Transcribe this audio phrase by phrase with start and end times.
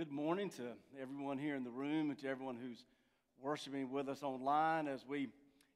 [0.00, 0.62] good morning to
[0.98, 2.86] everyone here in the room and to everyone who's
[3.38, 5.28] worshiping with us online as we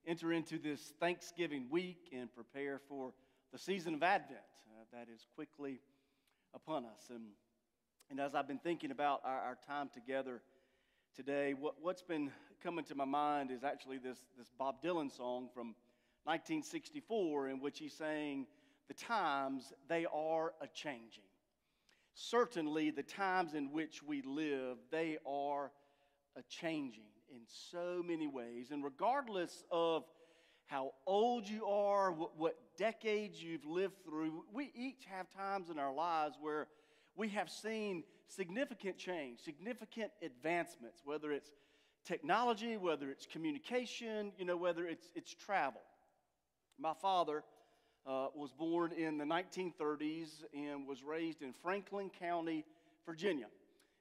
[0.06, 3.12] enter into this Thanksgiving week and prepare for
[3.52, 5.78] the season of Advent uh, that is quickly
[6.54, 7.10] upon us.
[7.10, 7.24] And,
[8.08, 10.40] and as I've been thinking about our, our time together
[11.14, 12.30] today, what, what's been
[12.62, 15.74] coming to my mind is actually this, this Bob Dylan song from
[16.24, 18.46] 1964 in which he's saying,
[18.88, 21.24] The times, they are a changing
[22.14, 25.70] certainly the times in which we live, they are
[26.48, 28.70] changing in so many ways.
[28.70, 30.04] And regardless of
[30.66, 35.78] how old you are, what, what, decades you've lived through, we each have times in
[35.78, 36.66] our lives where
[37.14, 41.52] we have seen significant change, significant advancements, whether it's
[42.04, 45.80] technology, whether it's communication, you know, whether it's, it's travel.
[46.78, 47.44] My father
[48.06, 52.64] uh, was born in the 1930s and was raised in Franklin County,
[53.06, 53.46] Virginia.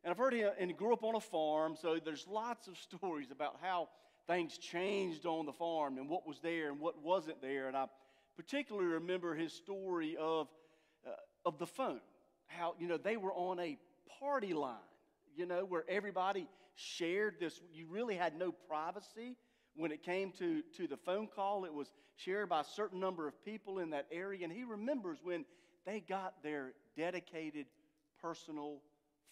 [0.03, 2.77] And I've heard him, and he grew up on a farm, so there's lots of
[2.77, 3.89] stories about how
[4.27, 7.67] things changed on the farm and what was there and what wasn't there.
[7.67, 7.85] And I
[8.35, 10.47] particularly remember his story of,
[11.07, 11.11] uh,
[11.45, 12.01] of the phone,
[12.47, 13.77] how, you know, they were on a
[14.19, 14.75] party line,
[15.35, 17.59] you know, where everybody shared this.
[17.73, 19.37] You really had no privacy
[19.75, 23.27] when it came to, to the phone call, it was shared by a certain number
[23.27, 24.43] of people in that area.
[24.43, 25.45] And he remembers when
[25.85, 27.65] they got their dedicated
[28.21, 28.77] personal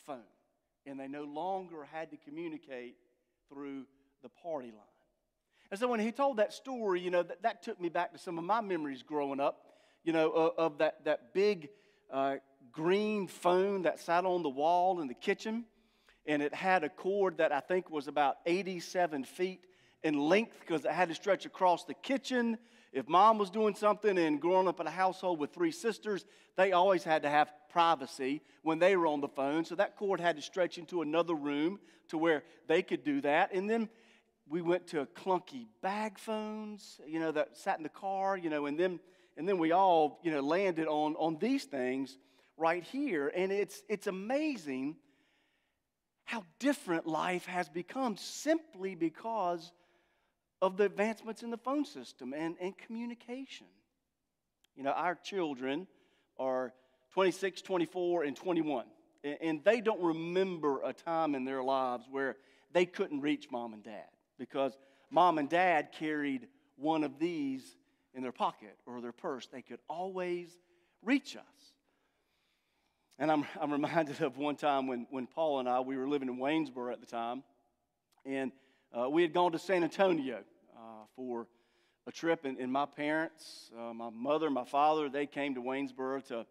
[0.05, 0.19] phone
[0.85, 2.95] and they no longer had to communicate
[3.49, 3.85] through
[4.23, 4.79] the party line.
[5.69, 8.17] And so when he told that story, you know, that, that took me back to
[8.17, 9.65] some of my memories growing up,
[10.03, 11.69] you know, of, of that, that big
[12.11, 12.35] uh,
[12.71, 15.65] green phone that sat on the wall in the kitchen.
[16.25, 19.61] And it had a cord that I think was about 87 feet
[20.03, 22.57] in length because it had to stretch across the kitchen.
[22.91, 26.25] If mom was doing something and growing up in a household with three sisters,
[26.57, 29.63] they always had to have privacy when they were on the phone.
[29.63, 33.53] So that cord had to stretch into another room to where they could do that.
[33.53, 33.89] And then
[34.49, 38.65] we went to clunky bag phones, you know, that sat in the car, you know,
[38.65, 38.99] and then
[39.37, 42.17] and then we all, you know, landed on on these things
[42.57, 43.31] right here.
[43.33, 44.97] And it's it's amazing
[46.25, 49.71] how different life has become simply because
[50.61, 53.67] of the advancements in the phone system and, and communication.
[54.75, 55.87] You know, our children
[56.37, 56.73] are
[57.13, 58.85] 26, 24, and 21,
[59.23, 62.37] and they don't remember a time in their lives where
[62.71, 64.07] they couldn't reach mom and dad
[64.39, 64.77] because
[65.09, 66.47] mom and dad carried
[66.77, 67.75] one of these
[68.13, 69.47] in their pocket or their purse.
[69.51, 70.57] They could always
[71.03, 71.43] reach us.
[73.19, 76.29] And I'm, I'm reminded of one time when, when Paula and I, we were living
[76.29, 77.43] in Waynesboro at the time,
[78.25, 78.51] and
[78.97, 80.39] uh, we had gone to San Antonio
[80.75, 81.47] uh, for
[82.07, 86.21] a trip, and, and my parents, uh, my mother, my father, they came to Waynesboro
[86.21, 86.45] to, to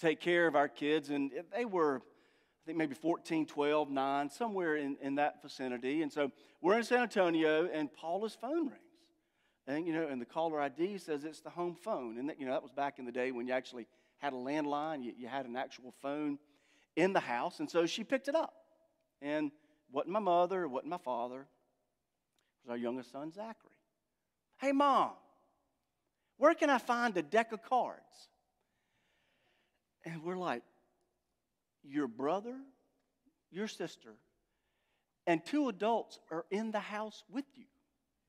[0.00, 4.76] take care of our kids, and they were, I think, maybe 14, 12, 9, somewhere
[4.76, 6.02] in, in that vicinity.
[6.02, 8.80] And so we're in San Antonio, and Paula's phone rings.
[9.68, 12.18] And, you know, and the caller ID says it's the home phone.
[12.18, 13.86] And, that, you know, that was back in the day when you actually
[14.18, 16.38] had a landline, you, you had an actual phone
[16.94, 17.58] in the house.
[17.58, 18.54] And so she picked it up.
[19.20, 19.50] And
[19.92, 21.46] wasn't my mother, wasn't my father
[22.66, 23.70] was our youngest son, Zachary.
[24.58, 25.10] Hey, mom,
[26.38, 28.28] where can I find a deck of cards?
[30.04, 30.62] And we're like,
[31.84, 32.56] your brother,
[33.50, 34.14] your sister,
[35.26, 37.64] and two adults are in the house with you.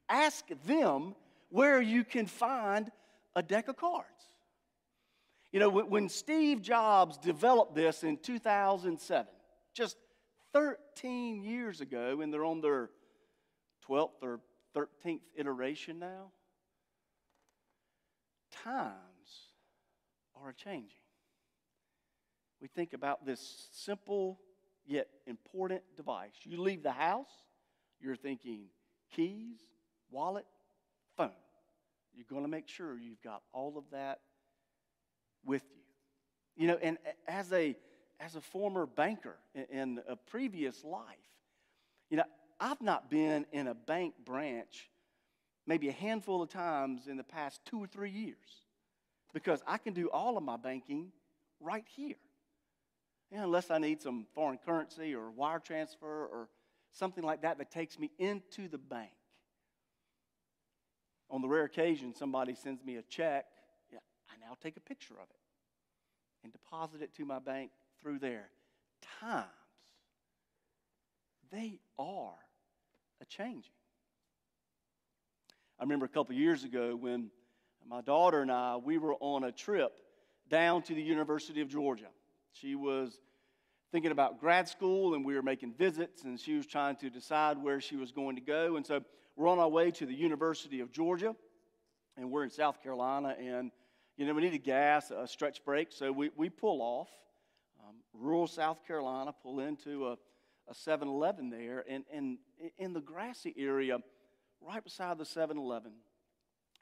[0.09, 1.15] Ask them
[1.49, 2.91] where you can find
[3.35, 4.05] a deck of cards.
[5.51, 9.27] You know, when Steve Jobs developed this in 2007,
[9.73, 9.97] just
[10.53, 12.89] 13 years ago, and they're on their
[13.89, 14.39] 12th or
[14.75, 16.31] 13th iteration now.
[18.63, 18.95] Times
[20.35, 20.91] are changing.
[22.61, 24.39] We think about this simple
[24.85, 26.33] yet important device.
[26.43, 27.31] You leave the house,
[27.99, 28.65] you're thinking
[29.13, 29.57] keys,
[30.09, 30.45] wallet,
[31.15, 31.31] phone.
[32.15, 34.19] You're going to make sure you've got all of that
[35.45, 36.63] with you.
[36.63, 36.97] You know, and
[37.27, 37.75] as a
[38.19, 39.37] as a former banker
[39.71, 41.03] in a previous life,
[42.09, 42.23] you know,
[42.59, 44.89] I've not been in a bank branch
[45.67, 48.63] maybe a handful of times in the past two or three years
[49.33, 51.11] because I can do all of my banking
[51.59, 52.15] right here.
[53.31, 56.47] Unless I need some foreign currency or wire transfer or
[56.93, 59.11] something like that that takes me into the bank.
[61.29, 63.45] On the rare occasion somebody sends me a check,
[63.91, 63.99] yeah,
[64.31, 65.41] I now take a picture of it
[66.43, 67.71] and deposit it to my bank
[68.01, 68.49] through there.
[69.19, 69.45] Times,
[71.51, 72.35] they are
[73.29, 73.71] changing.
[75.79, 77.29] I remember a couple years ago when
[77.87, 79.99] my daughter and I we were on a trip
[80.49, 82.07] down to the University of Georgia.
[82.53, 83.19] She was
[83.91, 87.61] thinking about grad school, and we were making visits, and she was trying to decide
[87.61, 88.75] where she was going to go.
[88.75, 89.01] And so
[89.35, 91.35] we're on our way to the University of Georgia,
[92.17, 93.71] and we're in South Carolina, and
[94.17, 97.09] you know we needed gas, a stretch break, so we, we pull off
[97.87, 100.17] um, rural South Carolina, pull into a
[100.69, 102.37] a 7 Eleven there, and, and
[102.77, 103.99] in the grassy area,
[104.61, 105.93] right beside the 7 Eleven,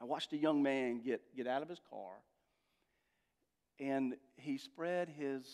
[0.02, 2.14] I watched a young man get, get out of his car,
[3.80, 5.46] and he spread his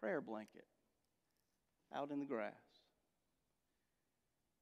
[0.00, 0.66] prayer blanket
[1.94, 2.52] out in the grass.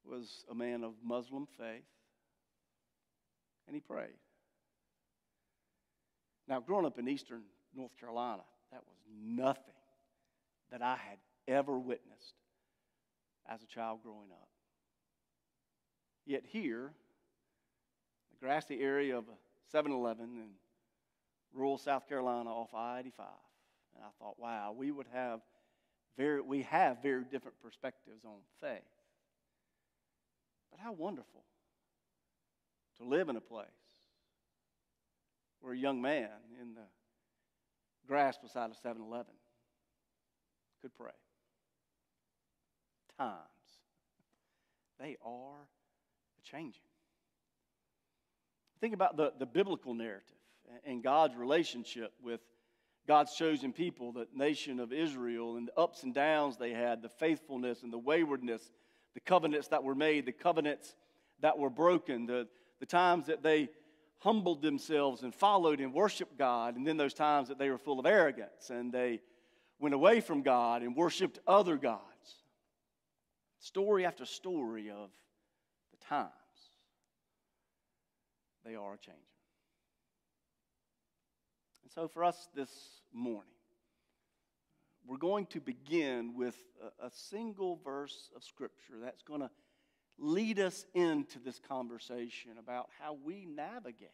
[0.04, 1.84] Was a man of Muslim faith,
[3.68, 4.18] and he prayed.
[6.48, 7.42] Now, growing up in eastern
[7.74, 8.42] North Carolina,
[8.72, 9.74] that was nothing
[10.72, 11.18] that I had
[11.48, 12.34] ever witnessed
[13.48, 14.48] as a child growing up.
[16.24, 16.92] Yet here,
[18.30, 19.24] the grassy area of
[19.70, 20.48] 7 Eleven in
[21.52, 23.26] rural South Carolina off I 85,
[23.96, 25.40] and I thought, wow, we would have
[26.16, 28.80] very, we have very different perspectives on faith.
[30.70, 31.44] But how wonderful
[32.98, 33.66] to live in a place
[35.60, 36.28] where a young man
[36.60, 36.86] in the
[38.06, 39.34] grass beside a 7 Eleven
[40.80, 41.12] could pray
[43.22, 43.38] times.
[44.98, 45.68] They are
[46.44, 46.82] changing.
[48.80, 50.24] Think about the, the biblical narrative
[50.84, 52.40] and God's relationship with
[53.06, 57.08] God's chosen people, the nation of Israel, and the ups and downs they had, the
[57.08, 58.70] faithfulness and the waywardness,
[59.14, 60.94] the covenants that were made, the covenants
[61.40, 62.48] that were broken, the,
[62.80, 63.68] the times that they
[64.18, 67.98] humbled themselves and followed and worshiped God, and then those times that they were full
[67.98, 69.20] of arrogance and they
[69.80, 72.11] went away from God and worshiped other gods
[73.62, 75.10] story after story of
[75.92, 76.30] the times
[78.64, 79.22] they are changing.
[81.82, 82.70] And so for us this
[83.12, 83.44] morning,
[85.06, 86.56] we're going to begin with
[87.00, 89.50] a, a single verse of Scripture that's going to
[90.18, 94.10] lead us into this conversation about how we navigate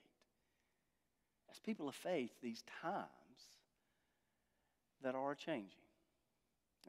[1.51, 3.07] as people of faith these times
[5.03, 5.88] that are changing.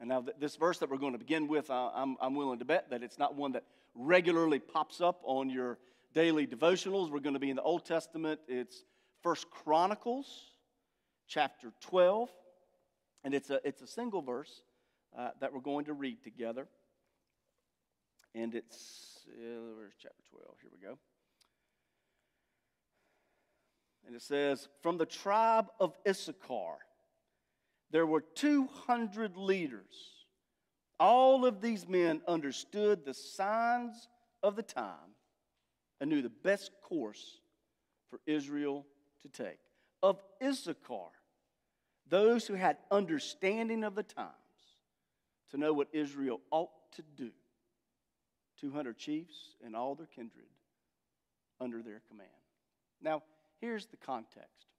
[0.00, 2.88] And now, this verse that we're going to begin with, I'm, I'm willing to bet
[2.88, 3.64] that it's not one that
[3.94, 5.78] regularly pops up on your
[6.14, 7.10] daily devotionals.
[7.10, 8.40] We're going to be in the Old Testament.
[8.48, 8.82] It's
[9.22, 10.26] First Chronicles,
[11.28, 12.30] chapter 12.
[13.24, 14.62] And it's a, it's a single verse
[15.16, 16.66] uh, that we're going to read together.
[18.34, 20.46] And it's, uh, where's chapter 12?
[20.62, 20.98] Here we go.
[24.06, 26.78] And it says, From the tribe of Issachar,
[27.90, 30.24] there were 200 leaders.
[30.98, 34.08] All of these men understood the signs
[34.42, 35.14] of the time
[36.00, 37.40] and knew the best course
[38.08, 38.86] for Israel
[39.22, 39.58] to take.
[40.02, 41.10] Of Issachar,
[42.08, 44.34] those who had understanding of the times
[45.50, 47.30] to know what Israel ought to do.
[48.60, 50.46] 200 chiefs and all their kindred
[51.60, 52.28] under their command.
[53.02, 53.22] Now,
[53.60, 54.69] here's the context.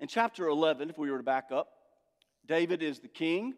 [0.00, 1.68] In chapter 11, if we were to back up,
[2.46, 3.54] David is the king.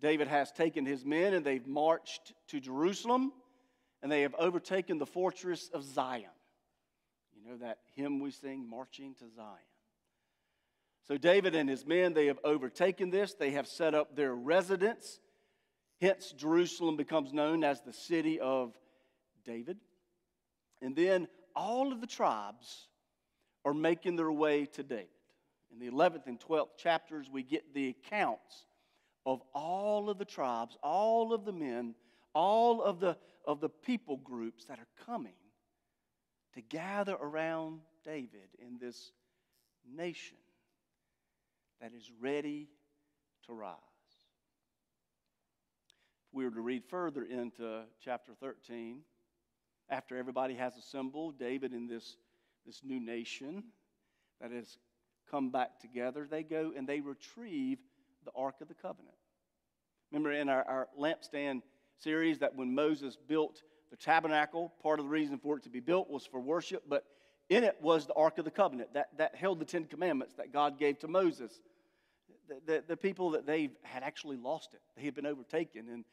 [0.00, 3.32] David has taken his men and they've marched to Jerusalem
[4.02, 6.30] and they have overtaken the fortress of Zion.
[7.34, 9.58] You know that hymn we sing, Marching to Zion.
[11.06, 13.34] So David and his men, they have overtaken this.
[13.34, 15.20] They have set up their residence.
[16.00, 18.74] Hence, Jerusalem becomes known as the city of
[19.44, 19.78] David.
[20.80, 22.88] And then all of the tribes
[23.64, 25.08] are making their way to David
[25.74, 28.66] in the 11th and 12th chapters, we get the accounts
[29.26, 31.94] of all of the tribes, all of the men,
[32.34, 35.34] all of the, of the people groups that are coming
[36.54, 39.12] to gather around David in this
[39.92, 40.36] nation
[41.80, 42.68] that is ready
[43.46, 43.76] to rise.
[46.28, 49.00] If we were to read further into chapter 13,
[49.90, 52.16] after everybody has assembled, David in this,
[52.64, 53.64] this new nation
[54.40, 54.78] that is
[55.30, 56.26] come back together.
[56.28, 57.78] They go and they retrieve
[58.24, 59.14] the Ark of the Covenant.
[60.10, 61.62] Remember in our, our lampstand
[61.98, 65.80] series that when Moses built the tabernacle, part of the reason for it to be
[65.80, 67.04] built was for worship, but
[67.48, 70.52] in it was the Ark of the Covenant that, that held the Ten Commandments that
[70.52, 71.60] God gave to Moses.
[72.48, 76.04] The, the, the people that they had actually lost it, they had been overtaken, and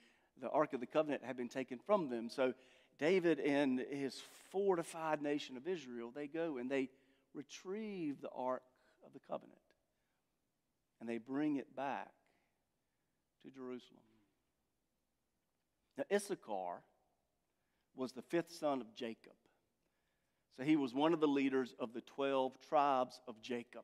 [0.42, 2.30] the Ark of the Covenant had been taken from them.
[2.30, 2.54] So
[3.00, 6.90] David and his fortified nation of Israel, they go and they
[7.34, 8.62] retrieve the Ark
[9.06, 9.58] of the covenant.
[11.00, 12.12] And they bring it back
[13.44, 14.02] to Jerusalem.
[15.98, 16.82] Now, Issachar
[17.96, 19.34] was the fifth son of Jacob.
[20.58, 23.84] So he was one of the leaders of the 12 tribes of Jacob.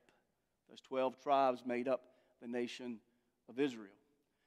[0.69, 2.01] Those 12 tribes made up
[2.41, 3.00] the nation
[3.50, 3.91] of Israel.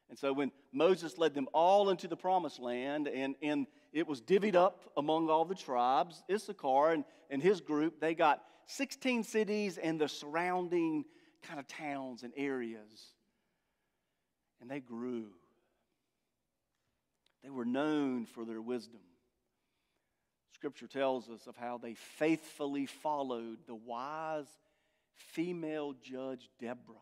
[0.08, 4.20] And so when Moses led them all into the promised land and, and it was
[4.20, 9.78] divvied up among all the tribes, Issachar and, and his group, they got 16 cities
[9.78, 11.04] and the surrounding
[11.42, 13.14] kind of towns and areas.
[14.60, 15.28] And they grew.
[17.42, 19.00] They were known for their wisdom.
[20.54, 24.46] Scripture tells us of how they faithfully followed the wise
[25.14, 26.96] female judge Deborah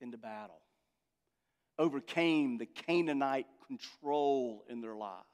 [0.00, 0.60] into battle
[1.78, 5.24] overcame the Canaanite control in their lives.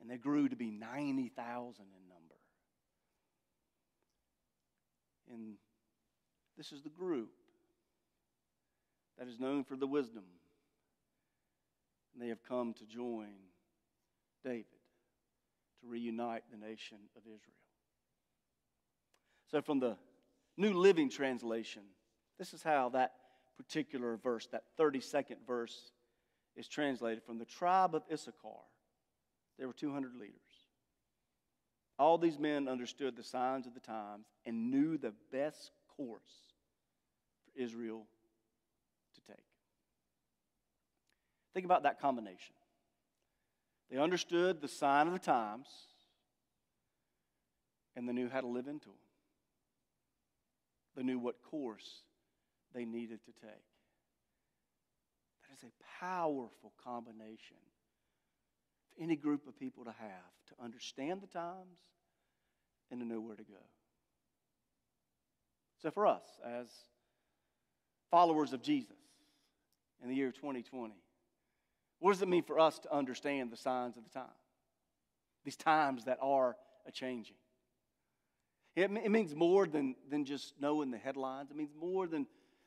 [0.00, 2.34] And they grew to be 90,000 in number.
[5.32, 5.54] And
[6.56, 7.30] this is the group
[9.18, 10.24] that is known for the wisdom.
[12.12, 13.28] And they have come to join
[14.44, 14.64] David
[15.80, 17.54] to reunite the nation of Israel.
[19.50, 19.96] So, from the
[20.56, 21.82] New Living Translation,
[22.38, 23.12] this is how that
[23.56, 25.92] particular verse, that 32nd verse,
[26.56, 28.60] is translated from the tribe of Issachar.
[29.58, 30.34] There were 200 leaders.
[32.00, 36.22] All these men understood the signs of the times and knew the best course
[37.44, 38.06] for Israel
[39.16, 39.44] to take.
[41.52, 42.54] Think about that combination.
[43.90, 45.66] They understood the sign of the times
[47.94, 48.94] and they knew how to live into them.
[50.96, 52.00] They knew what course
[52.72, 53.66] they needed to take.
[55.42, 57.58] That is a powerful combination
[59.00, 61.78] any group of people to have to understand the times
[62.90, 63.62] and to know where to go.
[65.82, 66.66] So, for us, as
[68.10, 68.96] followers of Jesus
[70.02, 70.94] in the year 2020,
[72.00, 74.26] what does it mean for us to understand the signs of the time?
[75.44, 77.36] These times that are a changing.
[78.76, 81.50] It, it means more than, than just knowing the headlines.
[81.50, 82.26] It means more than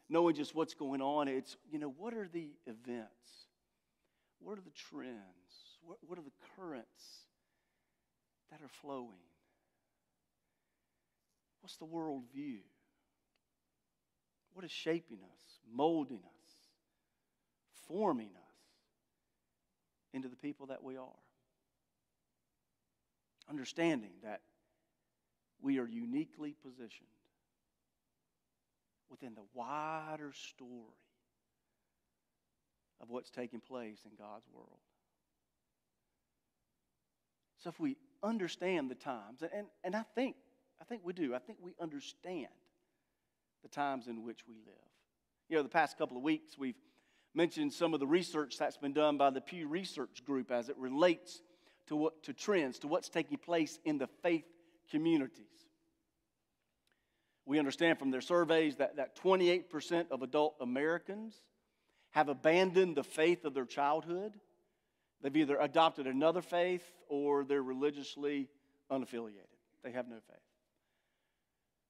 [0.10, 1.28] knowing just what's going on.
[1.28, 3.48] It's, you know, what are the events?
[4.40, 5.18] What are the trends?
[5.86, 7.28] What, what are the currents
[8.52, 9.24] that are flowing?
[11.62, 12.60] What's the world view?
[14.54, 15.42] What is shaping us,
[15.74, 16.52] molding us,
[17.88, 18.56] forming us
[20.14, 21.08] into the people that we are?
[23.50, 24.42] Understanding that
[25.62, 27.08] we are uniquely positioned
[29.10, 31.00] within the wider story
[33.02, 34.80] of what's taking place in God's world.
[37.64, 40.36] So if we understand the times, and, and I think
[40.82, 41.34] I think we do.
[41.34, 42.48] I think we understand
[43.62, 44.76] the times in which we live.
[45.48, 46.76] You know, the past couple of weeks we've
[47.34, 50.78] mentioned some of the research that's been done by the Pew Research Group as it
[50.78, 51.42] relates
[51.88, 54.46] to what to trends, to what's taking place in the faith
[54.92, 55.46] communities.
[57.46, 61.36] We understand from their surveys that, that 28% of adult Americans
[62.12, 64.34] have abandoned the faith of their childhood.
[65.24, 68.50] They've either adopted another faith or they're religiously
[68.92, 69.48] unaffiliated.
[69.82, 70.38] They have no faith.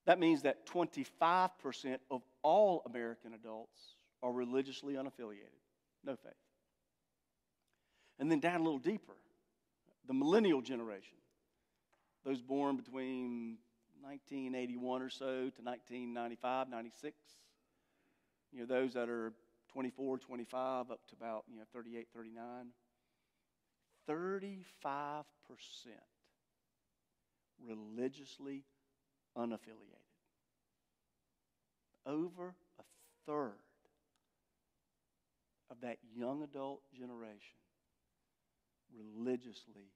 [0.05, 5.57] That means that 25% of all American adults are religiously unaffiliated,
[6.05, 6.33] no faith.
[8.19, 9.15] And then down a little deeper,
[10.07, 11.17] the millennial generation,
[12.23, 13.57] those born between
[14.01, 17.15] 1981 or so to 1995, 96.
[18.51, 19.33] You know, those that are
[19.69, 22.67] 24, 25 up to about, you know, 38, 39.
[24.09, 24.53] 35%
[27.65, 28.63] religiously
[29.37, 30.03] unaffiliated.
[32.05, 32.83] Over a
[33.25, 33.53] third
[35.71, 37.57] of that young adult generation
[38.95, 39.91] religiously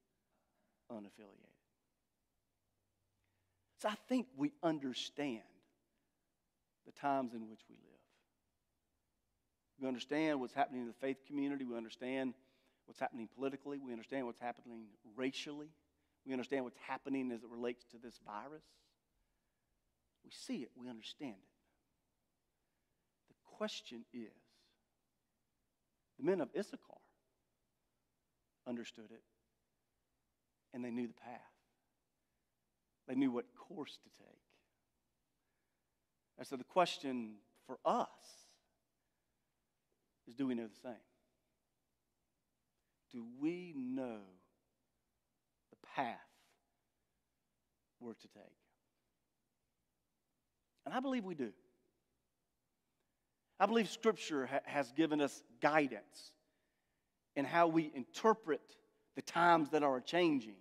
[0.91, 1.57] unaffiliated.
[3.79, 5.41] So I think we understand
[6.85, 7.97] the times in which we live.
[9.79, 11.63] We understand what's happening in the faith community.
[11.63, 12.33] We understand
[12.88, 13.79] what's happening politically.
[13.79, 15.70] We understand what's happening racially.
[16.25, 18.63] We understand what's happening as it relates to this virus.
[20.25, 21.53] We see it, we understand it.
[23.29, 24.34] The question is
[26.17, 27.00] the men of Issachar
[28.67, 29.24] understood it,
[30.74, 31.39] and they knew the path.
[33.08, 34.41] They knew what course to take.
[36.38, 38.08] And so the question for us
[40.27, 40.94] is do we know the same?
[43.11, 44.19] Do we know
[45.71, 46.17] the path
[47.99, 48.43] we're to take?
[50.85, 51.51] And I believe we do.
[53.59, 56.31] I believe Scripture ha- has given us guidance
[57.35, 58.61] in how we interpret
[59.15, 60.55] the times that are changing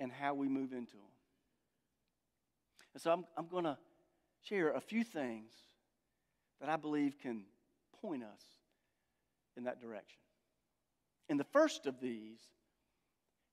[0.00, 1.02] and how we move into them.
[2.94, 3.76] And so I'm, I'm going to
[4.48, 5.52] share a few things
[6.60, 7.44] that I believe can
[8.00, 8.42] point us
[9.56, 10.23] in that direction.
[11.28, 12.40] And the first of these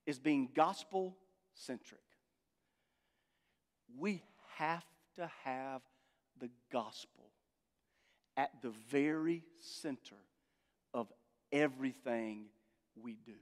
[0.05, 1.17] is being gospel
[1.53, 2.01] centric.
[3.97, 4.23] We
[4.57, 4.85] have
[5.15, 5.81] to have
[6.39, 7.29] the gospel
[8.37, 10.15] at the very center
[10.93, 11.11] of
[11.51, 12.45] everything
[13.01, 13.33] we do.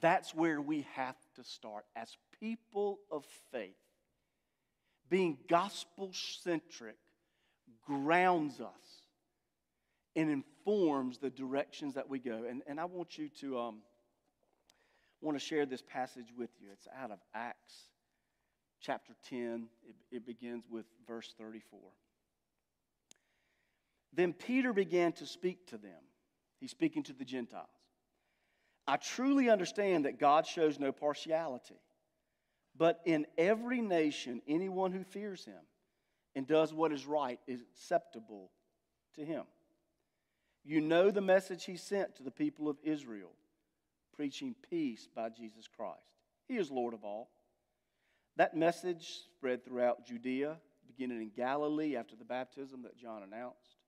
[0.00, 3.74] That's where we have to start as people of faith.
[5.08, 6.98] Being gospel centric
[7.86, 8.97] grounds us
[10.18, 12.42] and informs the directions that we go.
[12.50, 13.76] And, and I want you to um,
[15.20, 16.70] want to share this passage with you.
[16.72, 17.74] It's out of Acts
[18.80, 19.68] chapter 10.
[19.88, 21.78] It, it begins with verse 34.
[24.12, 26.02] Then Peter began to speak to them.
[26.58, 27.68] He's speaking to the Gentiles.
[28.88, 31.78] I truly understand that God shows no partiality,
[32.76, 35.62] but in every nation, anyone who fears him
[36.34, 38.50] and does what is right is acceptable
[39.14, 39.44] to him.
[40.68, 43.30] You know the message he sent to the people of Israel,
[44.14, 45.96] preaching peace by Jesus Christ.
[46.46, 47.30] He is Lord of all.
[48.36, 53.78] That message spread throughout Judea, beginning in Galilee after the baptism that John announced.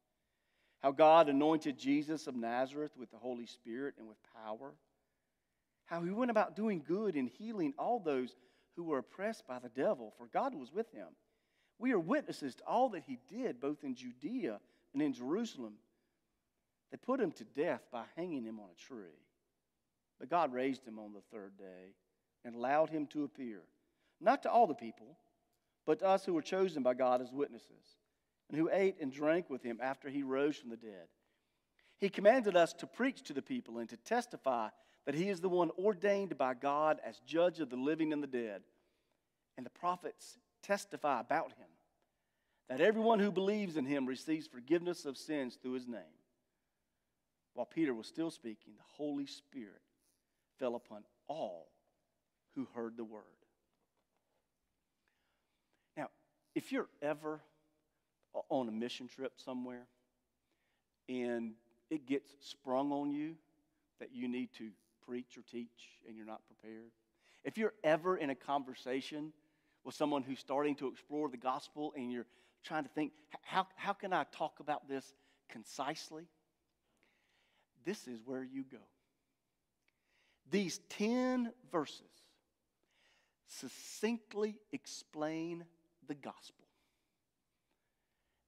[0.82, 4.72] How God anointed Jesus of Nazareth with the Holy Spirit and with power.
[5.84, 8.34] How he went about doing good and healing all those
[8.76, 11.08] who were oppressed by the devil, for God was with him.
[11.78, 14.60] We are witnesses to all that he did, both in Judea
[14.94, 15.74] and in Jerusalem.
[16.90, 19.18] They put him to death by hanging him on a tree.
[20.18, 21.94] But God raised him on the third day
[22.44, 23.62] and allowed him to appear,
[24.20, 25.16] not to all the people,
[25.86, 27.96] but to us who were chosen by God as witnesses,
[28.48, 31.08] and who ate and drank with him after he rose from the dead.
[31.98, 34.68] He commanded us to preach to the people and to testify
[35.06, 38.26] that he is the one ordained by God as judge of the living and the
[38.26, 38.62] dead.
[39.56, 41.68] And the prophets testify about him
[42.68, 46.19] that everyone who believes in him receives forgiveness of sins through his name.
[47.54, 49.82] While Peter was still speaking, the Holy Spirit
[50.58, 51.68] fell upon all
[52.54, 53.22] who heard the word.
[55.96, 56.08] Now,
[56.54, 57.40] if you're ever
[58.48, 59.86] on a mission trip somewhere
[61.08, 61.52] and
[61.90, 63.34] it gets sprung on you
[63.98, 64.70] that you need to
[65.06, 66.90] preach or teach and you're not prepared,
[67.44, 69.32] if you're ever in a conversation
[69.84, 72.26] with someone who's starting to explore the gospel and you're
[72.62, 75.14] trying to think, how, how can I talk about this
[75.48, 76.24] concisely?
[77.84, 78.78] This is where you go.
[80.50, 82.02] These 10 verses
[83.46, 85.64] succinctly explain
[86.06, 86.66] the gospel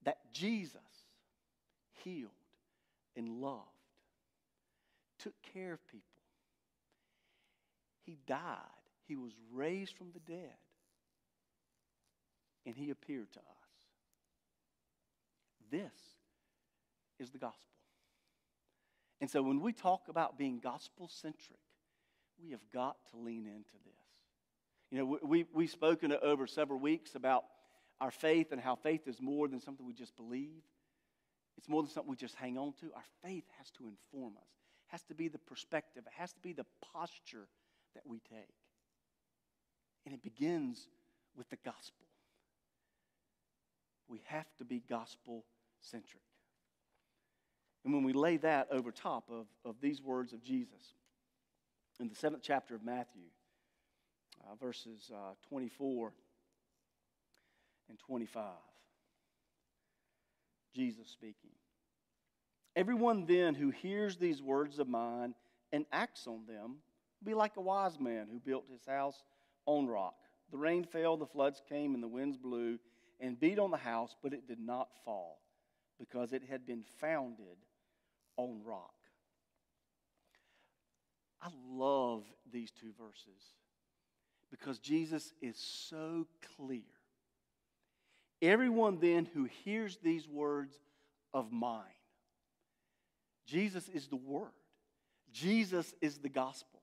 [0.04, 0.80] that Jesus
[2.04, 2.30] healed
[3.16, 3.60] and loved,
[5.18, 6.06] took care of people.
[8.04, 8.56] He died,
[9.06, 10.56] he was raised from the dead
[12.66, 13.44] and he appeared to us.
[15.70, 15.92] This
[17.18, 17.68] is the gospel.
[19.22, 21.60] And so when we talk about being gospel centric,
[22.42, 23.94] we have got to lean into this.
[24.90, 27.44] You know, we, we've spoken over several weeks about
[28.00, 30.64] our faith and how faith is more than something we just believe.
[31.56, 32.86] It's more than something we just hang on to.
[32.96, 34.48] Our faith has to inform us,
[34.88, 37.46] it has to be the perspective, it has to be the posture
[37.94, 38.56] that we take.
[40.04, 40.88] And it begins
[41.36, 42.06] with the gospel.
[44.08, 45.44] We have to be gospel
[45.80, 46.24] centric.
[47.84, 50.94] And when we lay that over top of, of these words of Jesus
[52.00, 53.22] in the seventh chapter of Matthew,
[54.44, 56.12] uh, verses uh, 24
[57.88, 58.44] and 25,
[60.74, 61.50] Jesus speaking.
[62.74, 65.34] Everyone then who hears these words of mine
[65.72, 66.76] and acts on them
[67.20, 69.22] will be like a wise man who built his house
[69.66, 70.14] on rock.
[70.50, 72.78] The rain fell, the floods came, and the winds blew
[73.20, 75.38] and beat on the house, but it did not fall
[75.98, 77.56] because it had been founded
[78.36, 78.94] on rock.
[81.40, 83.42] I love these two verses
[84.50, 86.82] because Jesus is so clear.
[88.40, 90.74] Everyone then who hears these words
[91.32, 91.82] of mine,
[93.46, 94.48] Jesus is the Word,
[95.32, 96.80] Jesus is the gospel.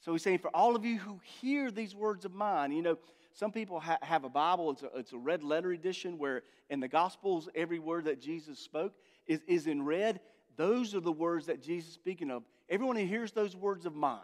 [0.00, 2.98] So he's saying, for all of you who hear these words of mine, you know,
[3.34, 6.80] some people ha- have a Bible, it's a, it's a red letter edition where in
[6.80, 8.94] the Gospels, every word that Jesus spoke
[9.26, 10.20] is, is in red.
[10.56, 12.42] Those are the words that Jesus is speaking of.
[12.68, 14.20] Everyone who hears those words of mine,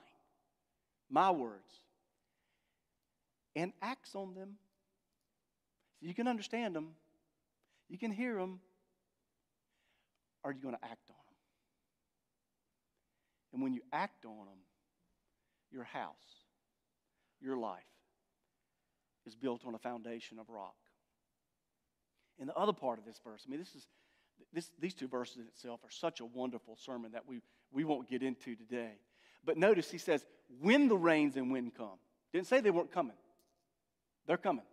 [1.10, 1.80] my words,
[3.56, 4.56] and acts on them,
[6.00, 6.90] so you can understand them,
[7.88, 8.60] you can hear them,
[10.44, 11.36] are you going to act on them?
[13.52, 14.58] And when you act on them,
[15.72, 16.44] your house,
[17.40, 17.82] your life,
[19.26, 20.76] is built on a foundation of rock.
[22.38, 23.86] And the other part of this verse, I mean, this is
[24.52, 27.40] this, these two verses in itself are such a wonderful sermon that we,
[27.72, 28.92] we won't get into today.
[29.44, 30.24] But notice he says,
[30.60, 31.98] when the rains and wind come.
[32.32, 33.16] Didn't say they weren't coming.
[34.26, 34.64] They're coming.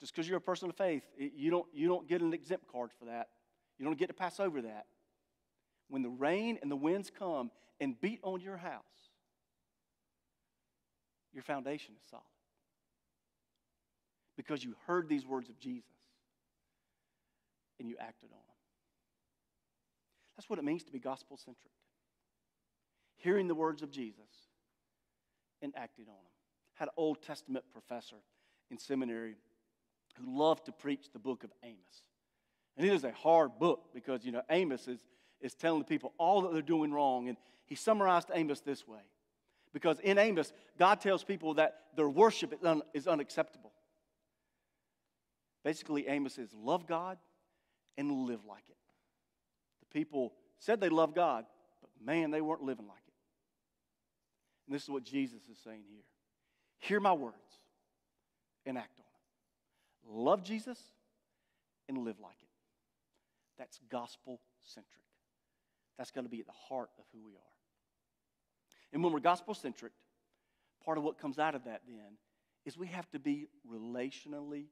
[0.00, 2.90] Just because you're a person of faith, you don't, you don't get an exempt card
[2.98, 3.28] for that.
[3.78, 4.86] You don't get to pass over that.
[5.88, 8.82] When the rain and the winds come and beat on your house,
[11.32, 12.24] your foundation is solid.
[14.36, 15.84] Because you heard these words of Jesus
[17.82, 18.56] and you acted on them.
[20.36, 21.72] That's what it means to be gospel centric.
[23.16, 24.48] Hearing the words of Jesus
[25.60, 26.32] and acting on them.
[26.74, 28.16] Had an Old Testament professor
[28.70, 29.34] in seminary
[30.16, 32.04] who loved to preach the book of Amos.
[32.76, 35.00] And it is a hard book because, you know, Amos is,
[35.40, 37.28] is telling the people all that they're doing wrong.
[37.28, 39.02] And he summarized Amos this way.
[39.72, 43.72] Because in Amos, God tells people that their worship is, un, is unacceptable.
[45.64, 47.18] Basically, Amos says, love God
[47.96, 48.76] and live like it.
[49.80, 51.44] The people said they loved God,
[51.80, 53.14] but man, they weren't living like it.
[54.66, 56.02] And this is what Jesus is saying here
[56.78, 57.36] Hear my words
[58.66, 60.18] and act on it.
[60.18, 60.78] Love Jesus
[61.88, 62.48] and live like it.
[63.58, 65.04] That's gospel centric.
[65.98, 67.52] That's got to be at the heart of who we are.
[68.92, 69.92] And when we're gospel centric,
[70.84, 72.18] part of what comes out of that then
[72.64, 74.66] is we have to be relationally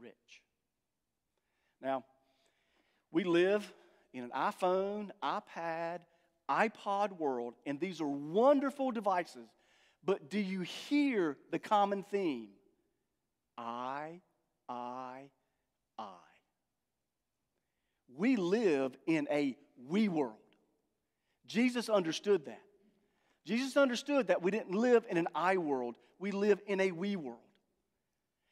[0.00, 0.42] rich.
[1.80, 2.04] Now,
[3.12, 3.70] we live
[4.14, 6.00] in an iPhone, iPad,
[6.50, 9.48] iPod world, and these are wonderful devices.
[10.04, 12.48] But do you hear the common theme?
[13.56, 14.20] I,
[14.68, 15.24] I,
[15.98, 16.08] I.
[18.16, 19.56] We live in a
[19.88, 20.36] we world.
[21.46, 22.62] Jesus understood that.
[23.44, 27.16] Jesus understood that we didn't live in an I world, we live in a we
[27.16, 27.38] world.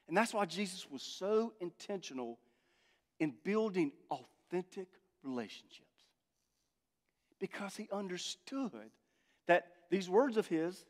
[0.08, 2.38] And that's why Jesus was so intentional
[3.20, 4.39] in building authentic
[5.22, 5.86] relationships.
[7.38, 8.72] Because he understood
[9.46, 10.84] that these words of his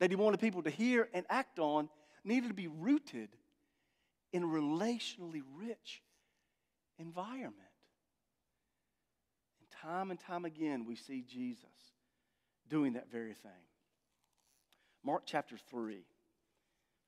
[0.00, 1.88] that he wanted people to hear and act on
[2.24, 3.28] needed to be rooted
[4.32, 6.02] in a relationally rich
[6.98, 7.54] environment.
[9.60, 11.68] And time and time again, we see Jesus
[12.68, 13.52] doing that very thing.
[15.04, 16.04] Mark chapter 3,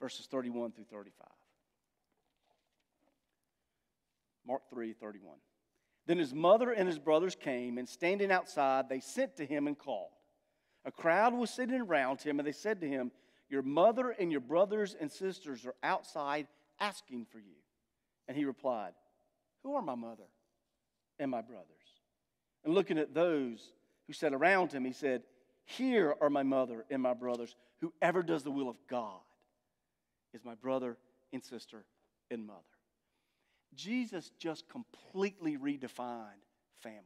[0.00, 1.26] verses 31 through 35.
[4.46, 5.34] Mark 3, 31.
[6.06, 9.76] Then his mother and his brothers came, and standing outside, they sent to him and
[9.76, 10.10] called.
[10.84, 13.10] A crowd was sitting around him, and they said to him,
[13.48, 16.46] Your mother and your brothers and sisters are outside
[16.78, 17.56] asking for you.
[18.28, 18.92] And he replied,
[19.64, 20.28] Who are my mother
[21.18, 21.66] and my brothers?
[22.64, 23.72] And looking at those
[24.06, 25.22] who sat around him, he said,
[25.64, 27.56] Here are my mother and my brothers.
[27.80, 29.20] Whoever does the will of God
[30.32, 30.96] is my brother
[31.32, 31.84] and sister
[32.30, 32.62] and mother.
[33.76, 36.42] Jesus just completely redefined
[36.80, 37.00] family.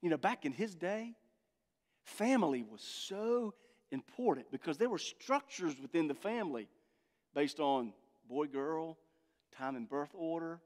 [0.00, 1.14] You know, back in his day,
[2.04, 3.54] family was so
[3.90, 6.68] important because there were structures within the family
[7.34, 7.92] based on
[8.28, 8.98] boy girl,
[9.56, 10.60] time and birth order.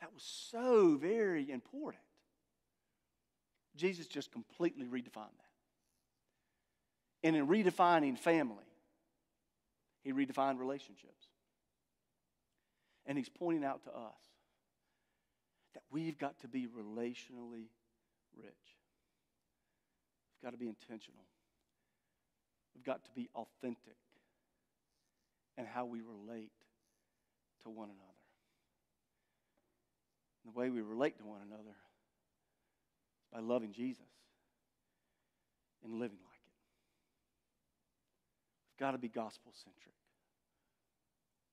[0.00, 2.02] That was so very important.
[3.76, 5.52] Jesus just completely redefined that.
[7.24, 8.64] And in redefining family,
[10.02, 11.28] he redefined relationships.
[13.06, 14.20] And he's pointing out to us
[15.74, 17.66] that we've got to be relationally
[18.36, 18.76] rich.
[20.36, 21.24] We've got to be intentional.
[22.74, 23.96] We've got to be authentic
[25.58, 26.52] in how we relate
[27.62, 28.12] to one another.
[30.44, 34.00] And the way we relate to one another is by loving Jesus
[35.84, 36.52] and living like it.
[38.70, 39.94] We've got to be gospel centric.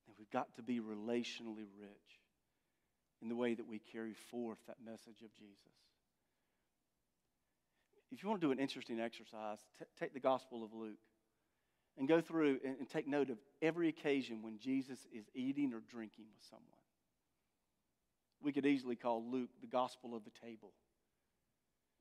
[0.09, 2.19] And we've got to be relationally rich
[3.21, 5.75] in the way that we carry forth that message of Jesus.
[8.11, 10.97] If you want to do an interesting exercise, t- take the Gospel of Luke
[11.99, 15.81] and go through and, and take note of every occasion when Jesus is eating or
[15.87, 16.65] drinking with someone.
[18.41, 20.71] We could easily call Luke the Gospel of the table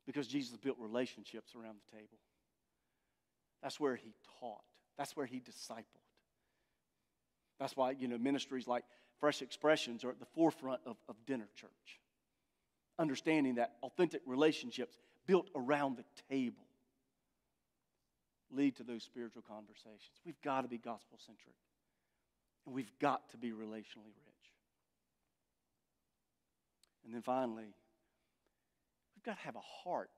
[0.07, 2.17] because Jesus built relationships around the table.
[3.61, 4.63] That's where he taught,
[4.97, 6.08] that's where he discipled.
[7.59, 8.83] That's why, you know, ministries like
[9.19, 11.99] Fresh Expressions are at the forefront of, of dinner church.
[12.97, 16.65] Understanding that authentic relationships built around the table
[18.51, 20.17] lead to those spiritual conversations.
[20.25, 21.55] We've got to be gospel centric.
[22.65, 24.39] And we've got to be relationally rich.
[27.05, 27.73] And then finally,
[29.15, 30.09] we've got to have a heart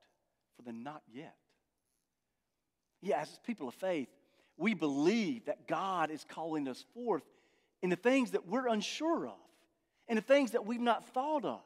[0.55, 1.35] for the not yet.
[3.01, 4.09] Yeah, as people of faith,
[4.57, 7.23] we believe that God is calling us forth
[7.81, 9.39] in the things that we're unsure of
[10.07, 11.61] and the things that we've not thought of,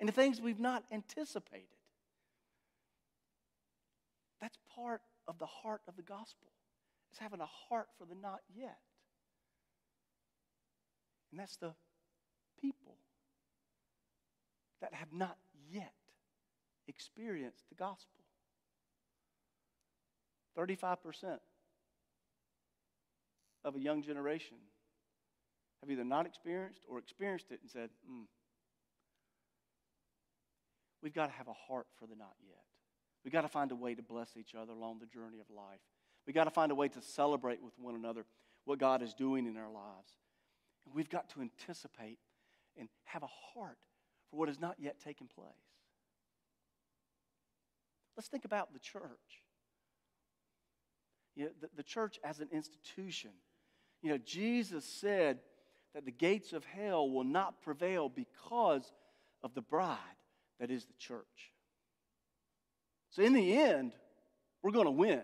[0.00, 1.66] and the things we've not anticipated.
[4.40, 6.48] That's part of the heart of the gospel.
[7.10, 8.78] It's having a heart for the not yet.
[11.30, 11.74] And that's the
[12.60, 12.96] people
[14.80, 15.36] that have not
[15.70, 15.92] yet
[16.88, 18.24] experienced the gospel.
[20.56, 21.38] 35%
[23.64, 24.56] of a young generation
[25.80, 28.24] have either not experienced or experienced it and said, mm.
[31.02, 32.64] We've got to have a heart for the not yet.
[33.24, 35.80] We've got to find a way to bless each other along the journey of life.
[36.26, 38.24] We've got to find a way to celebrate with one another
[38.64, 40.12] what God is doing in our lives.
[40.84, 42.18] And we've got to anticipate
[42.78, 43.78] and have a heart
[44.30, 45.52] for what has not yet taken place.
[48.16, 49.02] Let's think about the church.
[51.34, 53.30] You know, the, the church as an institution.
[54.02, 55.38] You know, Jesus said
[55.96, 58.92] that the gates of hell will not prevail because
[59.42, 59.96] of the bride
[60.60, 61.52] that is the church.
[63.12, 63.92] So, in the end,
[64.62, 65.22] we're going to win.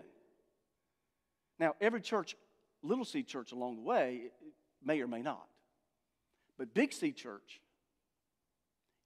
[1.59, 2.35] Now, every church,
[2.81, 4.31] little c church along the way,
[4.83, 5.45] may or may not.
[6.57, 7.61] But big C church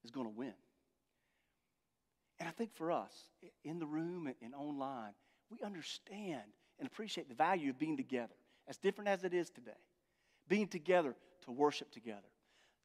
[0.05, 0.53] is going to win.
[2.39, 3.11] And I think for us,
[3.65, 5.11] in the room and online,
[5.49, 6.43] we understand
[6.79, 8.35] and appreciate the value of being together,
[8.69, 9.71] as different as it is today.
[10.47, 11.13] Being together
[11.47, 12.27] to worship together,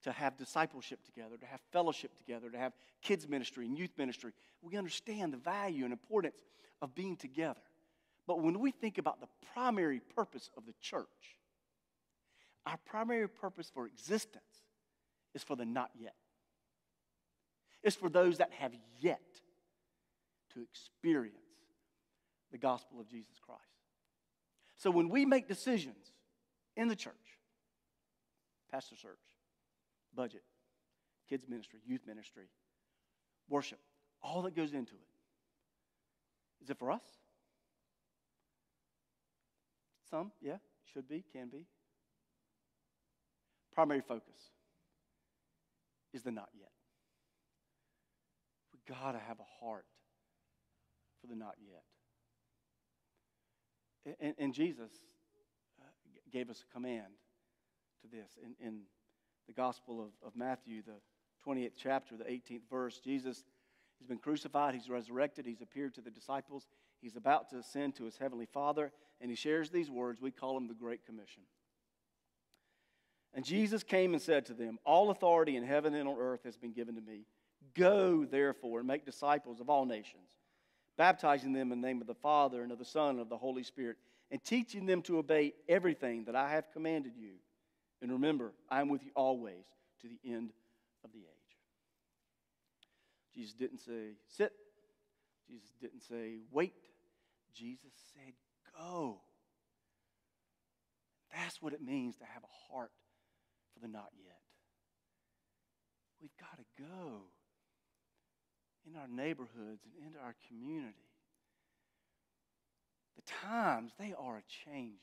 [0.04, 2.72] to have discipleship together, to have fellowship together, to have
[3.02, 4.32] kids' ministry and youth ministry.
[4.62, 6.36] We understand the value and importance
[6.80, 7.60] of being together.
[8.26, 11.06] But when we think about the primary purpose of the church,
[12.64, 14.44] our primary purpose for existence
[15.34, 16.14] is for the not yet.
[17.82, 19.20] It's for those that have yet
[20.54, 21.36] to experience
[22.52, 23.60] the gospel of Jesus Christ.
[24.76, 26.12] So when we make decisions
[26.76, 27.12] in the church,
[28.72, 29.20] pastor search,
[30.14, 30.42] budget,
[31.28, 32.46] kids ministry, youth ministry,
[33.48, 33.78] worship,
[34.22, 35.08] all that goes into it.
[36.62, 37.02] Is it for us?
[40.10, 40.56] Some, yeah,
[40.92, 41.66] should be, can be.
[43.74, 44.50] Primary focus
[46.12, 46.70] is the not yet.
[48.72, 49.86] We got to have a heart
[51.20, 51.82] for the not yet.
[54.20, 54.90] And, and Jesus
[55.80, 55.84] uh,
[56.30, 57.14] gave us a command
[58.02, 58.38] to this.
[58.42, 58.80] In, in
[59.46, 61.00] the Gospel of, of Matthew, the
[61.46, 63.44] 28th chapter, the 18th verse, Jesus
[63.98, 66.66] has been crucified, he's resurrected, he's appeared to the disciples,
[67.00, 70.20] he's about to ascend to his heavenly Father, and he shares these words.
[70.20, 71.42] We call them the Great Commission.
[73.34, 76.56] And Jesus came and said to them, All authority in heaven and on earth has
[76.56, 77.26] been given to me.
[77.74, 80.28] Go, therefore, and make disciples of all nations,
[80.98, 83.38] baptizing them in the name of the Father and of the Son and of the
[83.38, 83.96] Holy Spirit,
[84.30, 87.34] and teaching them to obey everything that I have commanded you.
[88.02, 89.64] And remember, I am with you always
[90.00, 90.50] to the end
[91.04, 91.56] of the age.
[93.32, 94.52] Jesus didn't say, sit.
[95.48, 96.74] Jesus didn't say, wait.
[97.54, 98.32] Jesus said,
[98.76, 99.20] go.
[101.32, 102.90] That's what it means to have a heart
[103.72, 104.40] for the not yet.
[106.20, 107.22] We've got to go
[108.86, 111.08] in our neighborhoods and into our community.
[113.16, 114.98] The times, they are changing.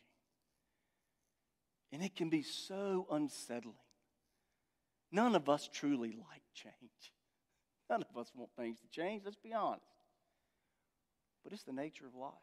[1.92, 3.76] And it can be so unsettling.
[5.12, 7.14] None of us truly like change.
[7.90, 9.84] None of us want things to change, let's be honest.
[11.44, 12.34] But it's the nature of life.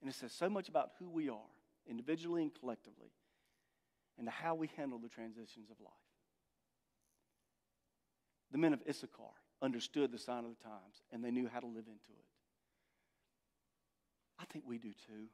[0.00, 1.38] And it says so much about who we are,
[1.88, 3.12] individually and collectively,
[4.18, 5.92] and how we handle the transitions of life.
[8.50, 11.66] The men of Issachar understood the sign of the times, and they knew how to
[11.66, 12.26] live into it.
[14.38, 15.28] I think we do too.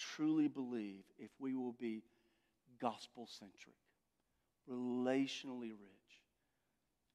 [0.00, 2.02] Truly believe if we will be
[2.80, 3.76] gospel centric,
[4.66, 6.12] relationally rich,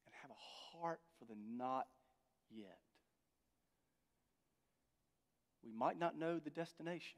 [0.06, 1.88] and have a heart for the not
[2.56, 2.78] yet,
[5.64, 7.18] we might not know the destination,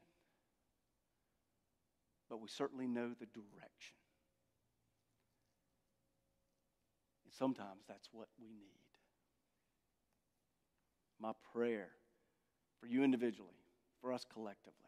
[2.30, 3.96] but we certainly know the direction.
[7.26, 8.80] And sometimes that's what we need.
[11.20, 11.88] My prayer
[12.80, 13.50] for you individually,
[14.00, 14.87] for us collectively,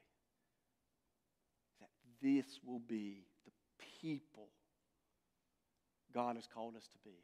[2.22, 3.52] this will be the
[4.02, 4.48] people
[6.12, 7.16] God has called us to be,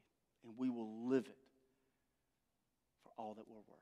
[0.45, 1.39] and we will live it
[3.03, 3.81] for all that we're worth.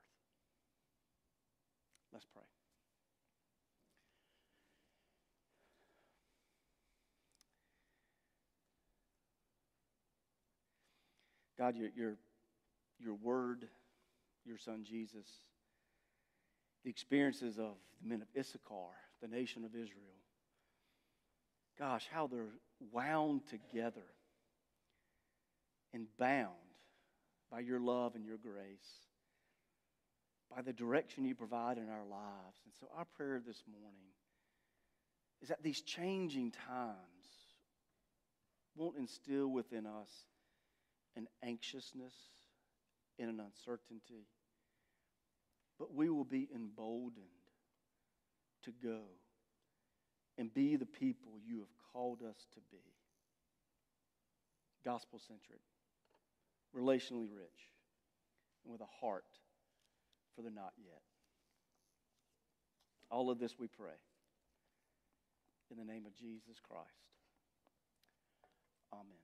[2.12, 2.42] Let's pray.
[11.58, 12.14] God, your, your,
[12.98, 13.66] your word,
[14.44, 15.26] your son Jesus,
[16.84, 18.90] the experiences of the men of Issachar,
[19.22, 20.23] the nation of Israel,
[21.78, 22.52] gosh, how they're
[22.92, 24.06] wound together
[25.92, 26.50] and bound
[27.50, 29.06] by your love and your grace,
[30.54, 32.58] by the direction you provide in our lives.
[32.64, 34.10] And so, our prayer this morning
[35.42, 36.96] is that these changing times
[38.76, 40.10] won't instill within us
[41.16, 42.14] an anxiousness
[43.18, 44.26] and an uncertainty,
[45.78, 47.24] but we will be emboldened
[48.64, 49.02] to go
[50.38, 52.82] and be the people you have called us to be.
[54.84, 55.60] Gospel centric,
[56.76, 57.70] relationally rich,
[58.64, 59.24] and with a heart
[60.34, 61.00] for the not yet.
[63.10, 63.94] All of this we pray
[65.70, 66.90] in the name of Jesus Christ.
[68.92, 69.23] Amen.